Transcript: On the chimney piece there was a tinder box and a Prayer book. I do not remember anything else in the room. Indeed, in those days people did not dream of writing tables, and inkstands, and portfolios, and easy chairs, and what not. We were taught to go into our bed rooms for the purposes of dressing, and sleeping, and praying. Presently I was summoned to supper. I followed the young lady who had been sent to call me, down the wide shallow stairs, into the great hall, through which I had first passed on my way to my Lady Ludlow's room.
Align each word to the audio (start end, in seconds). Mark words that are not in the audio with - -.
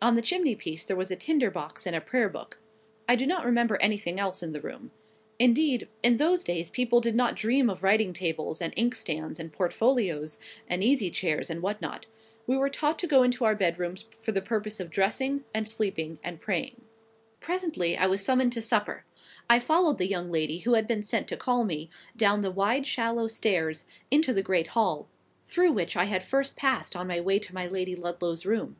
On 0.00 0.14
the 0.14 0.22
chimney 0.22 0.54
piece 0.54 0.84
there 0.84 0.96
was 0.96 1.10
a 1.10 1.16
tinder 1.16 1.50
box 1.50 1.88
and 1.88 1.96
a 1.96 2.00
Prayer 2.00 2.28
book. 2.28 2.60
I 3.08 3.16
do 3.16 3.26
not 3.26 3.44
remember 3.44 3.76
anything 3.82 4.20
else 4.20 4.40
in 4.40 4.52
the 4.52 4.60
room. 4.60 4.92
Indeed, 5.40 5.88
in 6.04 6.18
those 6.18 6.44
days 6.44 6.70
people 6.70 7.00
did 7.00 7.16
not 7.16 7.34
dream 7.34 7.68
of 7.68 7.82
writing 7.82 8.12
tables, 8.12 8.62
and 8.62 8.72
inkstands, 8.76 9.40
and 9.40 9.52
portfolios, 9.52 10.38
and 10.68 10.84
easy 10.84 11.10
chairs, 11.10 11.50
and 11.50 11.62
what 11.62 11.82
not. 11.82 12.06
We 12.46 12.56
were 12.56 12.70
taught 12.70 12.96
to 13.00 13.08
go 13.08 13.24
into 13.24 13.44
our 13.44 13.56
bed 13.56 13.76
rooms 13.76 14.04
for 14.22 14.30
the 14.30 14.40
purposes 14.40 14.78
of 14.78 14.88
dressing, 14.90 15.42
and 15.52 15.68
sleeping, 15.68 16.20
and 16.22 16.38
praying. 16.38 16.82
Presently 17.40 17.96
I 17.98 18.06
was 18.06 18.24
summoned 18.24 18.52
to 18.52 18.62
supper. 18.62 19.04
I 19.50 19.58
followed 19.58 19.98
the 19.98 20.06
young 20.06 20.30
lady 20.30 20.58
who 20.60 20.74
had 20.74 20.86
been 20.86 21.02
sent 21.02 21.26
to 21.26 21.36
call 21.36 21.64
me, 21.64 21.88
down 22.16 22.42
the 22.42 22.52
wide 22.52 22.86
shallow 22.86 23.26
stairs, 23.26 23.84
into 24.12 24.32
the 24.32 24.44
great 24.44 24.68
hall, 24.68 25.08
through 25.44 25.72
which 25.72 25.96
I 25.96 26.04
had 26.04 26.22
first 26.22 26.54
passed 26.54 26.94
on 26.94 27.08
my 27.08 27.18
way 27.20 27.40
to 27.40 27.52
my 27.52 27.66
Lady 27.66 27.96
Ludlow's 27.96 28.46
room. 28.46 28.76